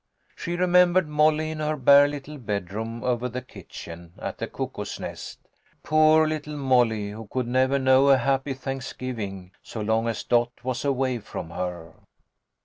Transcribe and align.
She 0.35 0.55
remembered 0.55 1.07
Molly 1.07 1.51
in 1.51 1.59
her 1.59 1.77
bare 1.77 2.07
little 2.07 2.39
bedroom 2.39 3.03
over 3.03 3.29
the 3.29 3.43
kitchen, 3.43 4.13
at 4.17 4.39
the 4.39 4.47
Cuckoo's 4.47 4.99
Nest. 4.99 5.37
Poor 5.83 6.27
little 6.27 6.57
Molly, 6.57 7.11
who 7.11 7.27
could 7.27 7.45
never 7.47 7.77
know 7.77 8.07
a 8.09 8.17
happy 8.17 8.55
Thanksgiving 8.55 9.51
so 9.61 9.79
long 9.79 10.07
as 10.07 10.23
Dot 10.23 10.53
was 10.63 10.83
away 10.83 11.19
from 11.19 11.51
her 11.51 11.93